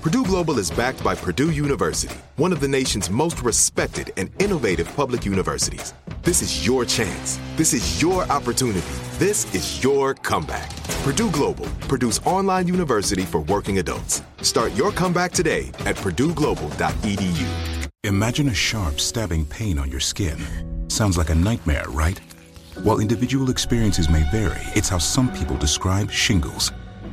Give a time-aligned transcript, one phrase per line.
[0.00, 4.90] Purdue Global is backed by Purdue University, one of the nation's most respected and innovative
[4.96, 5.92] public universities.
[6.22, 7.38] This is your chance.
[7.56, 8.80] This is your opportunity.
[9.18, 10.74] This is your comeback.
[11.02, 14.22] Purdue Global, Purdue's online university for working adults.
[14.40, 17.88] Start your comeback today at purdueglobal.edu.
[18.04, 20.38] Imagine a sharp, stabbing pain on your skin.
[20.88, 22.18] Sounds like a nightmare, right?
[22.84, 26.72] While individual experiences may vary, it's how some people describe shingles.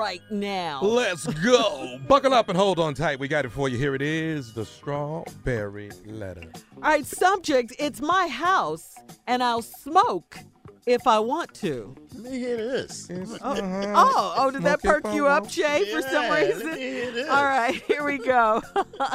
[0.00, 0.80] Right now.
[0.80, 1.98] Let's go.
[2.08, 3.18] Buckle up and hold on tight.
[3.18, 3.76] We got it for you.
[3.76, 6.50] Here it is the strawberry letter.
[6.76, 8.94] All right, subject it's my house,
[9.26, 10.38] and I'll smoke
[10.86, 11.94] if I want to.
[12.14, 13.08] Let me hear this.
[13.42, 13.56] Oh,
[13.94, 16.72] oh, oh, did that perk you up, Jay, for some Yeah, let reason?
[16.72, 17.28] me hear this.
[17.28, 18.62] All right, here we go.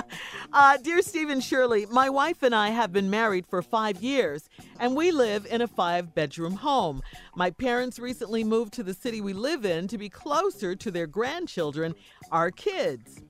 [0.53, 4.49] uh, dear Stephen Shirley, my wife and I have been married for five years,
[4.79, 7.01] and we live in a five bedroom home.
[7.35, 11.07] My parents recently moved to the city we live in to be closer to their
[11.07, 11.95] grandchildren,
[12.31, 13.21] our kids.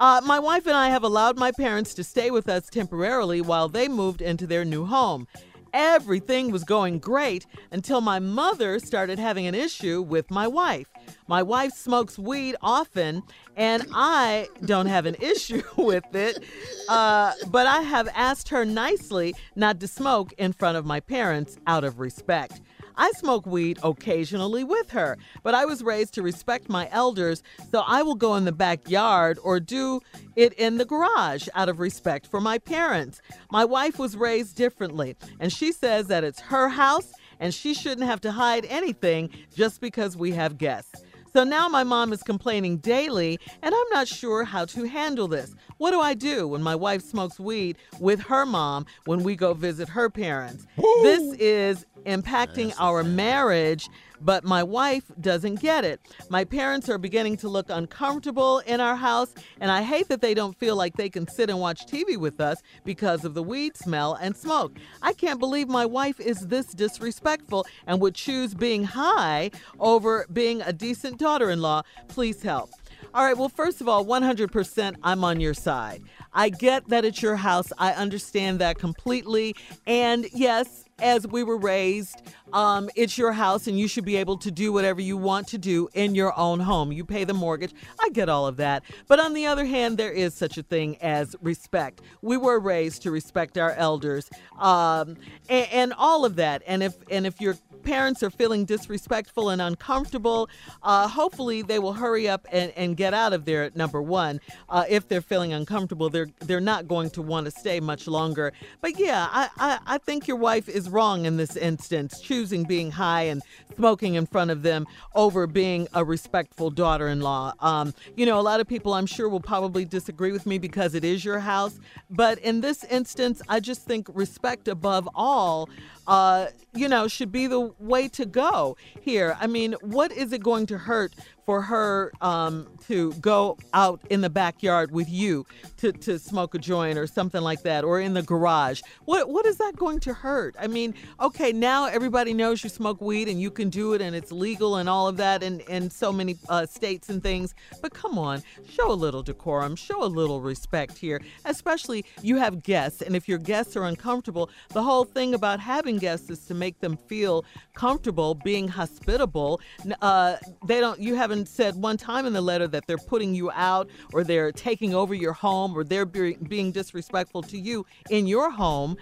[0.00, 3.68] Uh, my wife and I have allowed my parents to stay with us temporarily while
[3.68, 5.28] they moved into their new home.
[5.74, 10.86] Everything was going great until my mother started having an issue with my wife.
[11.26, 13.24] My wife smokes weed often,
[13.56, 16.44] and I don't have an issue with it,
[16.88, 21.58] uh, but I have asked her nicely not to smoke in front of my parents
[21.66, 22.60] out of respect.
[22.96, 27.82] I smoke weed occasionally with her, but I was raised to respect my elders, so
[27.86, 30.00] I will go in the backyard or do
[30.36, 33.20] it in the garage out of respect for my parents.
[33.50, 38.06] My wife was raised differently, and she says that it's her house and she shouldn't
[38.06, 41.02] have to hide anything just because we have guests.
[41.34, 45.52] So now my mom is complaining daily, and I'm not sure how to handle this.
[45.78, 49.52] What do I do when my wife smokes weed with her mom when we go
[49.52, 50.64] visit her parents?
[51.02, 53.88] This is impacting our marriage,
[54.20, 56.00] but my wife doesn't get it.
[56.30, 60.34] My parents are beginning to look uncomfortable in our house, and I hate that they
[60.34, 63.76] don't feel like they can sit and watch TV with us because of the weed
[63.76, 64.78] smell and smoke.
[65.02, 70.62] I can't believe my wife is this disrespectful and would choose being high over being
[70.62, 71.82] a decent daughter in law.
[72.08, 72.70] Please help.
[73.12, 76.02] All right, well, first of all, 100% I'm on your side.
[76.32, 77.72] I get that it's your house.
[77.78, 79.54] I understand that completely.
[79.86, 82.22] And yes, as we were raised,
[82.54, 85.58] um, it's your house and you should be able to do whatever you want to
[85.58, 86.92] do in your own home.
[86.92, 87.74] You pay the mortgage.
[88.00, 88.82] I get all of that.
[89.06, 92.00] But on the other hand, there is such a thing as respect.
[92.22, 95.16] We were raised to respect our elders um,
[95.48, 96.62] and, and all of that.
[96.66, 100.48] And if and if your parents are feeling disrespectful and uncomfortable,
[100.82, 103.70] uh, hopefully they will hurry up and, and get out of there.
[103.74, 104.40] Number one,
[104.70, 108.52] uh, if they're feeling uncomfortable, they're they're not going to want to stay much longer.
[108.80, 112.92] But yeah, I, I, I think your wife is wrong in this instance, choosing being
[112.92, 113.42] high and
[113.74, 117.52] smoking in front of them over being a respectful daughter in law.
[117.60, 120.94] Um, you know, a lot of people I'm sure will probably disagree with me because
[120.94, 121.78] it is your house.
[122.08, 125.68] But in this instance, I just think respect above all
[126.06, 129.36] uh, you know, should be the way to go here.
[129.40, 131.14] I mean, what is it going to hurt
[131.44, 135.46] for her um, to go out in the backyard with you
[135.76, 138.80] to, to smoke a joint or something like that, or in the garage.
[139.04, 140.56] What what is that going to hurt?
[140.58, 144.16] I mean, okay, now everybody knows you smoke weed and you can do it and
[144.16, 147.54] it's legal and all of that in, in so many uh, states and things.
[147.82, 152.62] But come on, show a little decorum, show a little respect here, especially you have
[152.62, 153.02] guests.
[153.02, 156.80] And if your guests are uncomfortable, the whole thing about having guests is to make
[156.80, 157.44] them feel
[157.74, 159.60] comfortable, being hospitable.
[160.00, 160.36] Uh,
[160.66, 163.50] they don't, you haven't haven't said one time in the letter that they're putting you
[163.52, 168.26] out or they're taking over your home or they're be- being disrespectful to you in
[168.26, 168.96] your home.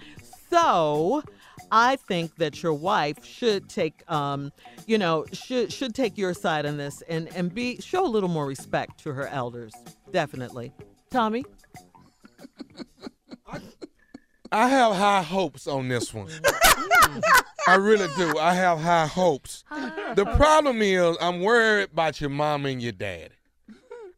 [0.49, 1.23] So,
[1.71, 4.51] I think that your wife should take, um,
[4.87, 8.29] you know, should should take your side on this and and be show a little
[8.29, 9.73] more respect to her elders.
[10.11, 10.71] Definitely,
[11.09, 11.45] Tommy.
[14.51, 16.29] I have high hopes on this one.
[17.67, 18.37] I really do.
[18.37, 19.63] I have high hopes.
[20.15, 23.31] The problem is, I'm worried about your mom and your dad.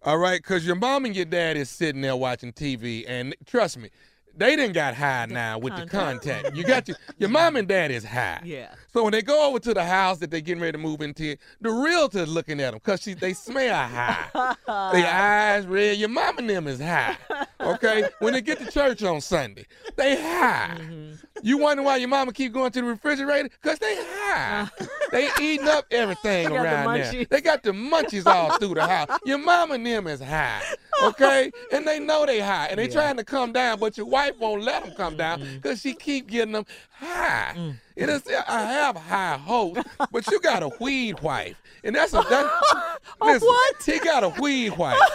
[0.03, 3.77] All right, because your mom and your dad is sitting there watching TV, and trust
[3.77, 3.89] me,
[4.37, 6.55] they didn't got high now with the contact.
[6.55, 8.41] You got your your mom and dad is high.
[8.43, 8.73] Yeah.
[8.91, 11.37] So when they go over to the house that they're getting ready to move into,
[11.61, 14.55] the realtor's looking at them because they smell high.
[14.65, 15.97] Their eyes red.
[15.97, 17.17] Your mom and them is high.
[17.59, 18.03] Okay.
[18.19, 20.77] when they get to church on Sunday, they high.
[20.79, 21.04] Mm-hmm.
[21.43, 23.49] You wonder why your mama keep going to the refrigerator?
[23.61, 24.69] Because they high.
[25.11, 27.25] they eating up everything around the there.
[27.25, 29.19] They got the munchies all through the house.
[29.25, 30.61] Your mama and them is high.
[31.03, 31.51] Okay.
[31.71, 32.93] and they know they high, and they yeah.
[32.93, 35.89] trying to come down, but your wife won't let them come down because mm-hmm.
[35.89, 37.53] she keep getting them high.
[37.55, 37.75] Mm.
[37.95, 38.23] It is.
[38.47, 42.97] I have high hopes, but you got a weed wife, and that's a that.
[43.21, 43.83] listen, what?
[43.85, 44.99] He got a weed wife.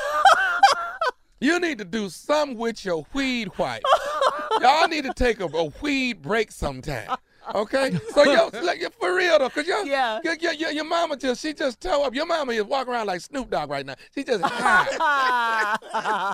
[1.43, 3.81] You need to do something with your weed wife.
[4.61, 7.17] Y'all need to take a, a weed break sometime.
[7.55, 11.41] Okay, so yo, like, for real though, cause yo, yeah, your, your, your mama just
[11.43, 12.15] she just toe up.
[12.15, 13.97] Your mama is walking around like Snoop Dogg right now.
[14.15, 15.77] She just high.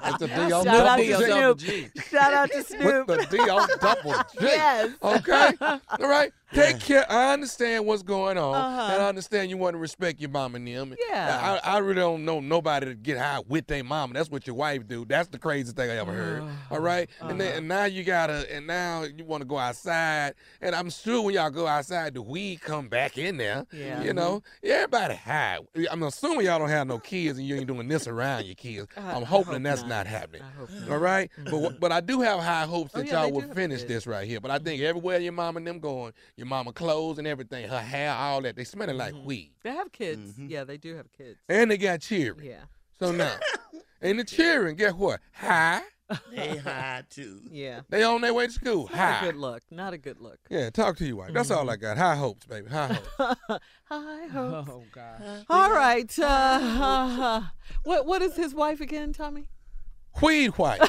[0.02, 2.04] That's the D Shout out to Snoop.
[2.10, 3.08] Shout out to Snoop.
[3.08, 4.18] With the D O double G.
[4.46, 4.90] Yes.
[5.02, 5.52] Okay.
[5.60, 6.32] All right.
[6.52, 7.10] Take care.
[7.10, 8.92] I understand what's going on, uh-huh.
[8.92, 10.94] and I understand you want to respect your mom and them.
[11.08, 11.60] Yeah.
[11.64, 14.12] I, I really don't know nobody to get high with their mom.
[14.12, 15.04] That's what your wife do.
[15.04, 16.44] That's the craziest thing I ever heard.
[16.70, 17.08] All right?
[17.20, 17.30] uh-huh.
[17.30, 17.58] And then uh-huh.
[17.58, 21.34] and now you gotta and now you want to go outside, and I'm sure when
[21.34, 23.66] y'all go outside, the weed come back in there.
[23.72, 24.02] Yeah.
[24.02, 25.58] You know, everybody high.
[25.90, 28.86] I'm assuming y'all don't have no kids, and you ain't doing this around your kids.
[28.96, 30.42] Uh, I'm hoping that's not, not happening.
[30.60, 30.90] Not.
[30.90, 31.30] All right?
[31.40, 31.62] Mm-hmm.
[31.62, 34.06] But but I do have high hopes oh, that oh, yeah, y'all will finish this
[34.06, 34.40] right here.
[34.40, 37.80] But I think everywhere your mom and them going, your mama clothes and everything, her
[37.80, 39.26] hair, all that, they smelling like mm-hmm.
[39.26, 39.52] weed.
[39.62, 40.32] They have kids.
[40.32, 40.48] Mm-hmm.
[40.48, 41.38] Yeah, they do have kids.
[41.48, 42.44] And they got cheering.
[42.44, 42.64] Yeah.
[42.98, 43.36] So now,
[44.02, 45.20] and the cheering, guess what?
[45.32, 45.82] High.
[46.30, 47.40] They high too.
[47.50, 47.80] Yeah.
[47.88, 48.84] They on their way to school.
[48.84, 49.18] Not high.
[49.20, 49.62] a good look.
[49.70, 50.38] Not a good look.
[50.50, 51.32] Yeah, talk to you, wife.
[51.32, 51.58] That's mm-hmm.
[51.58, 51.98] all I got.
[51.98, 52.68] High hopes, baby.
[52.68, 53.38] High hopes.
[53.84, 54.70] High hopes.
[54.70, 55.44] Oh God.
[55.48, 56.18] All right.
[56.18, 57.42] Uh, uh,
[57.84, 59.48] what what is his wife again, Tommy?
[60.22, 60.80] Weed white.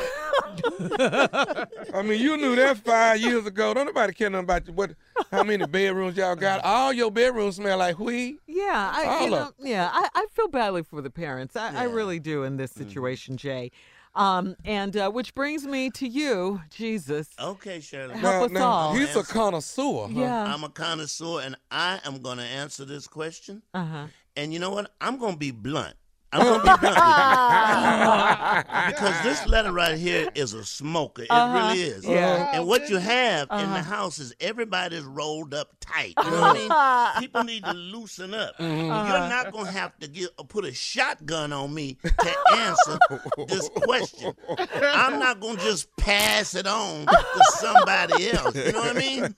[1.94, 3.74] I mean, you knew that five years ago.
[3.74, 4.92] Don't nobody care nothing about what,
[5.32, 6.64] how many bedrooms y'all got.
[6.64, 8.38] All your bedrooms smell like weed.
[8.48, 11.56] Yeah, I, you know, yeah, I, I feel badly for the parents.
[11.56, 11.82] I, yeah.
[11.82, 12.88] I really do in this mm-hmm.
[12.88, 13.40] situation, mm.
[13.40, 13.72] Jay.
[14.16, 17.30] Um, and uh, which brings me to you, Jesus.
[17.40, 18.16] Okay, Shirley.
[18.16, 18.94] Help now, us now, all.
[18.96, 20.08] He's a connoisseur.
[20.08, 20.20] Huh?
[20.20, 20.54] Yeah.
[20.54, 23.62] I'm a connoisseur, and I am going to answer this question.
[23.76, 24.08] Uh huh.
[24.36, 24.92] And you know what?
[25.02, 25.96] I'm going to be blunt.
[26.32, 31.24] I'm gonna be blunt because this letter right here is a smoker.
[31.24, 31.70] It uh-huh.
[31.70, 32.06] really is.
[32.06, 32.52] Yeah.
[32.54, 33.64] And what you have uh-huh.
[33.64, 33.96] in the uh-huh.
[33.96, 36.14] house is everybody's rolled up tight.
[36.24, 37.22] You know what I mean?
[37.22, 38.58] People need to loosen up.
[38.58, 38.92] Mm-hmm.
[38.92, 39.08] Uh-huh.
[39.08, 43.00] You're not gonna have to get put a shotgun on me to answer
[43.48, 44.34] this question.
[44.82, 48.56] I'm not gonna just pass it on to somebody else.
[48.56, 49.36] You know what I mean?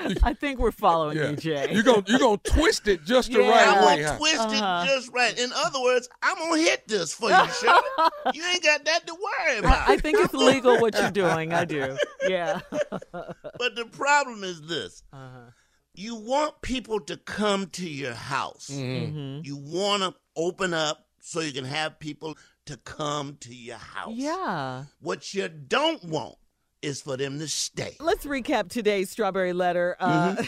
[0.22, 1.30] I think we're following yeah.
[1.30, 1.68] you, Jay.
[1.72, 4.02] You're gonna you're gonna twist it just the right I'm way.
[4.02, 4.84] Gonna twist uh-huh.
[4.84, 5.38] it just right.
[5.38, 5.89] In other words,
[6.22, 7.80] I'm gonna hit this for you, Shirley.
[8.34, 9.88] you ain't got that to worry about.
[9.88, 11.52] I, I think it's legal what you're doing.
[11.52, 11.96] I do.
[12.26, 12.60] Yeah.
[12.70, 15.02] but the problem is this.
[15.12, 15.50] Uh-huh.
[15.94, 18.70] You want people to come to your house.
[18.72, 19.18] Mm-hmm.
[19.18, 19.40] mm-hmm.
[19.44, 24.14] You want to open up so you can have people to come to your house.
[24.14, 24.84] Yeah.
[25.00, 26.36] What you don't want
[26.82, 27.96] is for them to stay.
[28.00, 29.96] Let's recap today's strawberry letter.
[30.00, 30.44] Uh, mm-hmm.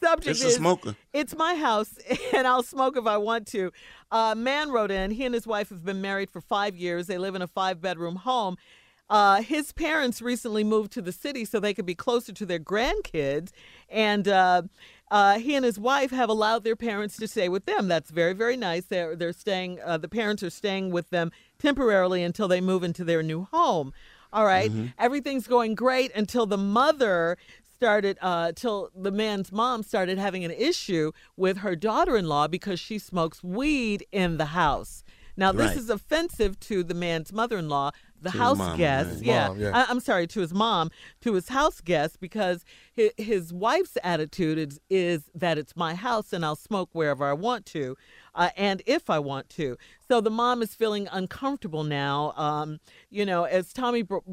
[0.00, 0.96] Subject it's is smoker.
[1.12, 1.98] It's my house,
[2.34, 3.72] and I'll smoke if I want to.
[4.12, 5.10] A uh, man wrote in.
[5.10, 7.06] He and his wife have been married for five years.
[7.06, 8.56] They live in a five-bedroom home.
[9.08, 12.58] Uh, his parents recently moved to the city so they could be closer to their
[12.58, 13.50] grandkids,
[13.88, 14.62] and uh,
[15.10, 17.86] uh, he and his wife have allowed their parents to stay with them.
[17.86, 18.86] That's very, very nice.
[18.86, 19.78] They're they're staying.
[19.84, 23.92] Uh, the parents are staying with them temporarily until they move into their new home.
[24.32, 24.70] All right?
[24.98, 27.38] everything's going great until the mother
[27.76, 32.98] started uh till the man's mom started having an issue with her daughter-in-law because she
[32.98, 35.04] smokes weed in the house.
[35.36, 35.76] Now this Right.
[35.76, 37.90] is offensive to the man's mother-in-law,
[38.22, 39.10] the To house mama, guest.
[39.16, 39.22] right.
[39.22, 39.48] Yeah.
[39.48, 39.70] Mom, yeah.
[39.74, 40.90] I, I'm sorry, to his mom,
[41.20, 42.64] to his house guest because
[42.94, 47.34] his, his wife's attitude is, is that it's my house and I'll smoke wherever I
[47.34, 47.94] want to
[48.34, 49.76] uh, and if I want to.
[50.08, 52.32] So the mom is feeling uncomfortable now.
[52.36, 52.78] Um,
[53.10, 54.24] you know, as Tommy br-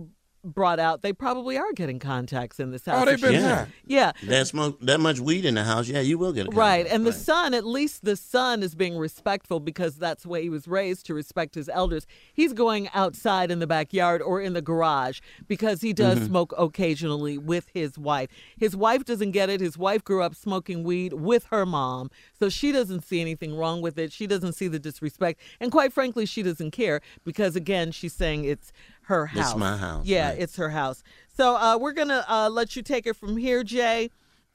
[0.44, 3.02] brought out, they probably are getting contacts in this house.
[3.02, 3.56] Oh, they've been she- Yeah.
[3.66, 3.68] high.
[3.86, 4.12] Yeah.
[4.24, 6.80] That smoke that much weed in the house, yeah, you will get a Right.
[6.80, 7.20] contact, And the right.
[7.20, 11.06] son, at least the son is being respectful because that's the way he was raised
[11.06, 12.06] to respect his elders.
[12.34, 16.28] He's going outside in the backyard or in the garage because he does Mm-hmm.
[16.28, 18.30] smoke occasionally with his wife.
[18.58, 19.62] His wife doesn't get it.
[19.62, 22.10] His wife grew up smoking weed with her mom.
[22.38, 24.12] So she doesn't see anything wrong with it.
[24.12, 25.40] She doesn't see the disrespect.
[25.62, 28.72] And quite frankly, she doesn't care because, again, she's saying it's
[29.06, 29.52] her house.
[29.52, 30.40] It's my house, Yeah, right.
[30.40, 31.04] it's her house.
[31.36, 34.10] So uh, we're going to uh, let you take it from here, Jay.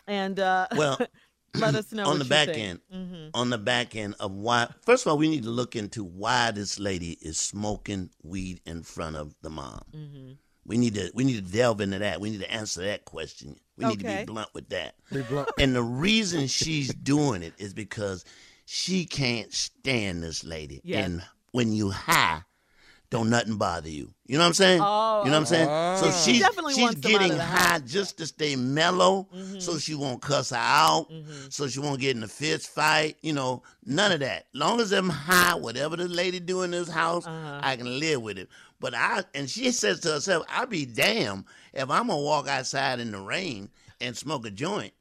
[0.07, 0.99] And uh, Well,
[1.55, 2.81] let us know on what the you back think.
[2.95, 3.14] Mm-hmm.
[3.14, 4.69] end, on the back end of why.
[4.83, 8.83] First of all, we need to look into why this lady is smoking weed in
[8.83, 9.83] front of the mom.
[9.95, 10.33] Mm-hmm.
[10.67, 12.21] We need to we need to delve into that.
[12.21, 13.57] We need to answer that question.
[13.78, 14.97] We need to be blunt with that.
[15.11, 15.49] Be blunt.
[15.59, 18.25] And the reason she's doing it is because
[18.67, 20.83] she can't stand this lady.
[20.85, 21.07] Yes.
[21.07, 22.43] And when you high,
[23.11, 24.12] don't nothing bother you.
[24.27, 24.81] You know what I'm saying?
[24.83, 25.69] Oh, you know what I'm saying?
[25.71, 25.97] Ah.
[25.97, 29.27] So she's Definitely she's wants getting high just to stay mellow,
[29.59, 31.11] so she won't cuss her out,
[31.49, 33.17] so she won't get in a fist fight.
[33.23, 34.47] You know, none of that.
[34.53, 38.38] Long as I'm high, whatever the lady do in this house, I can live with
[38.38, 38.49] it.
[38.81, 43.00] But I and she says to herself, "I'll be damned if I'm gonna walk outside
[43.00, 44.93] in the rain and smoke a joint."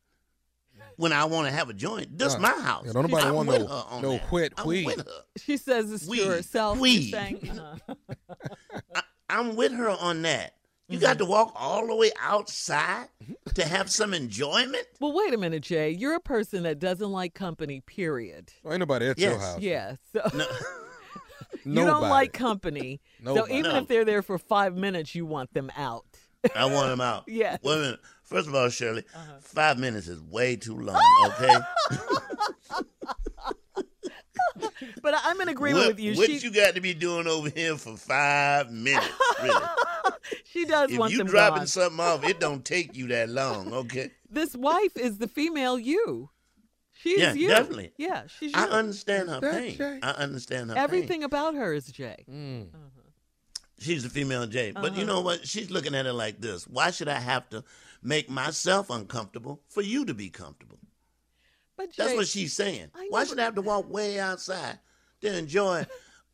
[0.98, 2.84] When I want to have a joint, this Uh, my house.
[2.88, 4.32] yeah, don't nobody I'm want with no- her on no that.
[4.32, 4.90] wet weed.
[5.38, 6.20] She says this Weed.
[6.22, 6.78] to herself.
[6.78, 7.12] She's Weed.
[7.12, 7.60] saying,
[8.96, 10.54] uh, I'm with her on that.
[10.90, 13.08] You got to walk all the way outside
[13.56, 14.86] to have some enjoyment.
[15.02, 15.92] well, wait a minute, Jay.
[15.92, 18.54] You're a person that doesn't like company, period.
[18.64, 19.60] Well, ain't nobody at your house.
[19.60, 19.96] Yeah.
[20.14, 20.46] So No,
[21.66, 23.02] you don't like company.
[23.24, 23.78] so even No.
[23.80, 26.06] if they're there for five minutes, you want them out.
[26.56, 27.26] I want them out.
[27.28, 27.60] Yes.
[27.64, 28.00] Wait a minute.
[28.28, 29.38] First of all, Shirley, Uh-huh.
[29.42, 31.02] five minutes is way too long.
[31.28, 31.56] Okay.
[35.02, 36.16] But I- I'm in agreement what with you.
[36.16, 39.08] what she you got to be doing over here for five minutes?
[39.42, 39.66] Really?
[40.46, 41.68] she does if want you them dropping gone.
[41.68, 43.72] something off, it don't take you that long.
[43.74, 44.12] Okay.
[44.30, 46.30] This wife is the female you.
[46.92, 47.48] She's Yeah, you.
[47.48, 47.92] definitely.
[47.98, 48.60] Yeah, she's you.
[48.62, 49.78] I understand her pain.
[49.78, 50.00] Jay?
[50.04, 51.24] I understand her Everything pain.
[51.26, 52.26] about her is Jay.
[52.30, 52.68] Mm.
[53.80, 54.72] She's the female Jay.
[54.72, 55.00] But Uh-huh.
[55.00, 55.48] you know what?
[55.48, 56.66] She's looking at it like this.
[56.68, 57.64] Why should I have to
[58.02, 60.80] make myself uncomfortable for you to be comfortable?
[61.78, 62.90] But Jay, That's what she's saying.
[62.96, 64.80] I Why but- should I have to walk way outside
[65.22, 65.86] to enjoy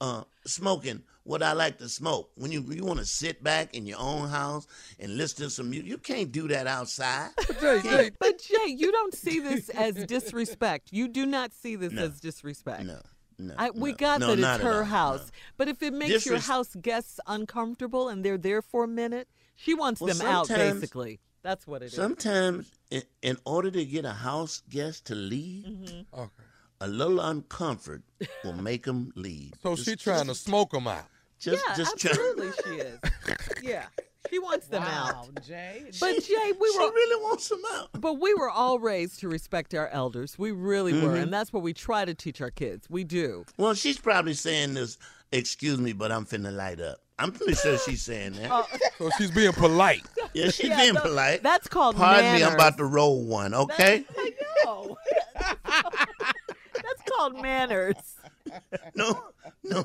[0.01, 2.32] uh, smoking what I like to smoke?
[2.36, 4.67] When you you want to sit back in your own house
[5.00, 7.32] and listen to some music, you can't do that outside.
[7.62, 10.89] Jay, Jay, But Jay, you don't see this as disrespect.
[10.93, 12.03] You do not see this No.
[12.05, 12.84] as disrespect.
[12.86, 13.00] No,
[13.38, 13.53] no.
[13.58, 13.98] I, we no.
[13.98, 14.84] got No, that it's her all.
[14.86, 15.29] house.
[15.58, 19.74] But if it makes your house guests uncomfortable and they're there for a minute, she
[19.74, 21.20] wants Well, them out, basically.
[21.43, 21.93] That's what it is.
[21.93, 26.19] Sometimes, in, in order to get a house guest to leave, Mm-hmm.
[26.21, 26.29] okay.
[26.81, 28.01] a little uncomfort
[28.43, 29.51] will make them leave.
[29.62, 31.05] So she's she trying to smoke them out.
[31.39, 33.00] Just, yeah, just try- absolutely she is.
[33.62, 33.85] Yeah,
[34.29, 35.43] she wants them Wow, out.
[35.45, 35.83] Jay.
[36.00, 37.89] But Jay, we she were really wants them out.
[38.00, 40.39] but we were all raised to respect our elders.
[40.39, 41.15] We really were, Mm-hmm.
[41.23, 42.88] and that's what we try to teach our kids.
[42.89, 43.43] We do.
[43.57, 44.97] Well, she's probably saying this.
[45.33, 47.00] Excuse me, but I'm finna light up.
[47.20, 48.50] I'm pretty sure she's saying that.
[48.51, 48.65] Oh.
[49.00, 50.03] So she's being polite.
[50.34, 51.43] yeah, she's Yeah, being no, polite.
[51.43, 52.41] That's called Pardon manners.
[52.41, 53.53] me, I'm about to roll one.
[53.53, 54.05] Okay.
[54.17, 54.32] I
[54.65, 54.98] know.
[55.65, 57.96] that's called manners.
[58.96, 59.24] No,
[59.63, 59.84] no,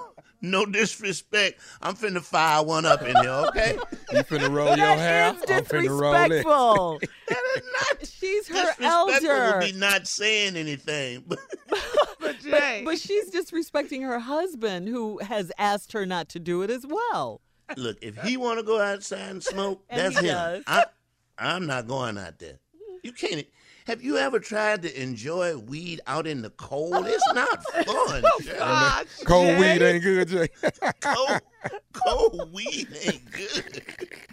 [0.51, 1.61] no disrespect.
[1.83, 3.31] I'm finna fire one up in here.
[3.49, 3.79] Okay.
[4.11, 5.35] You finna roll your hair.
[5.35, 6.29] That is I'm finna roll it.
[6.29, 6.99] disrespectful.
[7.29, 8.07] that is not.
[8.09, 8.87] She's her Disrespectful
[9.31, 9.59] elder.
[9.59, 11.25] would be not saying anything.
[11.27, 11.39] But
[12.19, 12.83] But Jay.
[12.87, 17.43] But she's disrespecting her husband, who has asked her not to do it as well.
[17.77, 20.35] look, if he want to go outside and smoke, And that's he him.
[20.35, 20.65] does.
[20.67, 20.87] I,
[21.39, 22.59] I'm not going out there.
[23.03, 23.47] You can't.
[23.89, 27.07] Have you ever tried to enjoy weed out in the cold?
[27.07, 27.85] It's not fun.
[27.89, 28.59] Oh, Shirley.
[28.59, 29.59] Gosh, Cold Jay.
[29.59, 30.49] weed ain't good, Jay.
[31.01, 31.41] cold,
[31.95, 33.83] cold weed ain't good.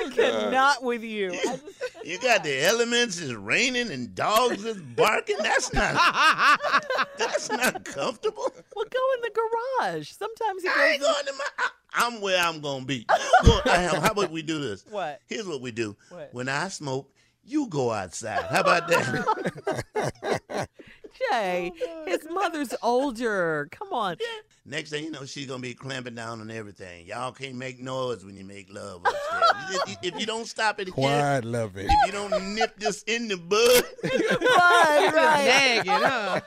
[0.00, 1.30] It's just, I cannot uh, with you.
[1.42, 1.64] Just-
[2.06, 5.38] You got the elements, it's raining and dogs is barking.
[5.40, 5.94] That's not
[7.18, 8.52] that's not comfortable.
[8.76, 9.30] well, go in the
[9.80, 10.10] garage.
[10.12, 11.10] Sometimes he I ain't goes.
[11.12, 11.68] going to my I,
[12.06, 13.06] I'm where I'm gonna be.
[13.44, 14.84] Go- how about we do this?
[14.88, 15.20] What?
[15.26, 15.96] Here's what we do.
[16.10, 16.28] What?
[16.32, 17.10] When I smoke,
[17.44, 18.44] you go outside.
[18.44, 20.68] How about that?
[21.30, 21.72] Jay,
[22.06, 23.68] his mother's older.
[23.70, 24.16] Come on.
[24.68, 27.06] Next thing you know, she's gonna be clamping down on everything.
[27.06, 29.80] Y'all can't make noise when you make love upstairs.
[30.02, 31.86] if, if you don't stop it here, Quiet, love it.
[31.88, 35.84] if you don't nip this in the bud, Right, right.
[35.84, 36.40] Nagging, huh?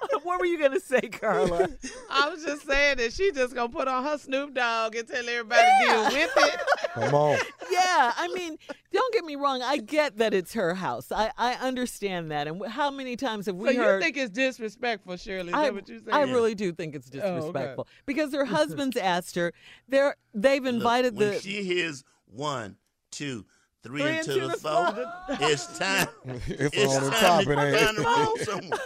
[0.23, 1.69] What were you going to say, Carla?
[2.09, 5.27] I was just saying that she just gonna put on her Snoop Dogg and tell
[5.27, 6.61] everybody to deal with it.
[6.93, 7.37] Come on.
[7.71, 8.57] yeah, I mean,
[8.91, 9.61] don't get me wrong.
[9.61, 11.11] I get that it's her house.
[11.11, 12.47] I, I understand that.
[12.47, 15.49] And how many times have we So you think it's disrespectful, Shirley?
[15.49, 16.09] Is I, that what you saying?
[16.11, 17.35] I really do think it's Oh, okay.
[17.35, 19.53] disrespectful because her husband's asked her.
[19.87, 21.39] They're they've invited when the.
[21.39, 22.75] she hears one,
[23.11, 23.45] two,
[23.83, 26.07] three, Three into into the the four, it's time.
[26.47, 27.79] It's, It's on the time top, to, it ain't.
[27.79, 28.79] time to roll somewhere.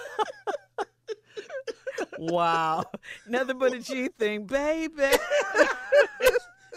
[2.20, 2.84] Wow,
[3.28, 4.92] nothing but a G thing, baby.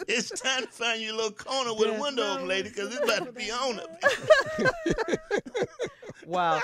[0.07, 3.27] It's time to find your little corner with a window open, lady, because it's about
[3.27, 4.01] to be on up.
[6.27, 6.61] Wow.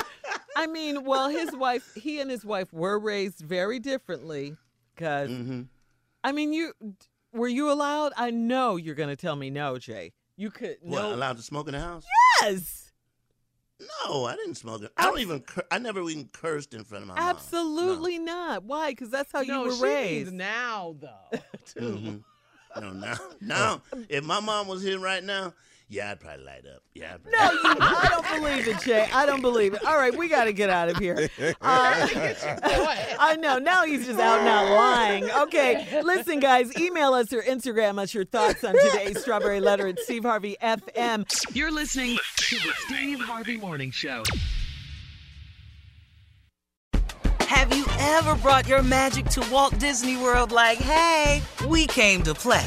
[0.56, 4.56] I mean, well, his wife, he and his wife were raised very differently.
[4.94, 5.62] Because, Mm-hmm.
[6.22, 6.72] I mean, you
[7.32, 8.12] were you allowed?
[8.16, 10.12] I know you're going to tell me no, Jay.
[10.36, 11.14] You could What, no.
[11.14, 12.04] allowed to smoke in the house?
[12.42, 12.83] yes,
[13.80, 14.92] No, I didn't smoke it.
[14.96, 15.40] I don't even.
[15.40, 17.28] Cur- I never even cursed in front of my mom.
[17.28, 18.64] absolutely not.
[18.64, 18.90] Why?
[18.90, 20.26] Because that's how no, you were she raised.
[20.30, 21.38] means now though.
[21.66, 21.96] too.
[21.96, 22.16] hmm
[22.80, 25.52] No, now, now, if my mom was here right now,
[25.88, 26.82] yeah, I'd probably light up.
[26.94, 29.08] Yeah, probably No, you, I don't believe it, Jay.
[29.12, 29.84] I don't believe it.
[29.84, 31.28] All right, we got to get out of here.
[31.60, 32.08] Uh,
[33.18, 33.58] I know.
[33.58, 35.30] Now he's just out now lying.
[35.30, 39.98] Okay, listen, guys, email us or Instagram us your thoughts on today's Strawberry Letter at
[40.00, 41.26] Steve Harvey FM.
[41.54, 44.24] You're listening to the Steve Harvey Morning Show.
[47.40, 52.34] Have you ever brought your magic to Walt Disney World like, hey, we came to
[52.34, 52.66] play?